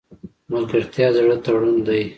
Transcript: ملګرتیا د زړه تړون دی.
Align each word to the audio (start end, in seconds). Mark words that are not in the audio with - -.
ملګرتیا 0.51 1.07
د 1.15 1.15
زړه 1.15 1.35
تړون 1.43 1.77
دی. 1.87 2.01